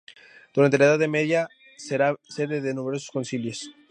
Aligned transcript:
Durante 0.55 0.79
la 0.79 0.85
Edad 0.85 1.07
Media 1.07 1.47
será 1.77 2.15
sede 2.27 2.59
de 2.59 2.73
numerosos 2.73 3.11
concilios. 3.11 3.69